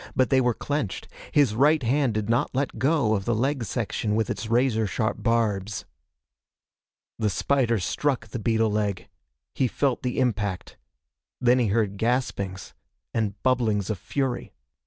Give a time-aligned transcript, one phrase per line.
[0.15, 1.07] But they were clenched.
[1.31, 5.21] His right hand did not let go of the leg section with its razor sharp
[5.21, 5.85] barbs.
[7.19, 9.09] The spider struck the beetle leg.
[9.53, 10.75] He felt the impact.
[11.39, 12.73] Then he heard gaspings
[13.13, 14.53] and bubblings of fury.